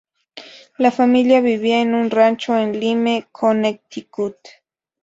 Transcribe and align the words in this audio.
La 0.79 0.89
familia 0.89 1.41
vivía 1.41 1.79
en 1.79 1.93
un 1.93 2.09
rancho 2.09 2.57
en 2.57 2.79
Lyme, 2.79 3.27
Connecticut. 3.31 4.35